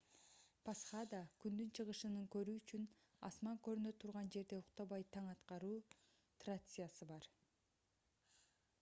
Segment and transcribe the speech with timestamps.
[0.67, 2.87] пасхада күндүн чыгышын көрүү үчүн
[3.29, 5.77] асман көрүнө турган жерде уктабай таң аткаруу
[6.45, 7.29] трациясы бар